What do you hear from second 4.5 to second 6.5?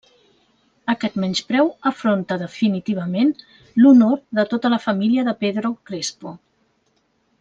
tota la família de Pedro Crespo.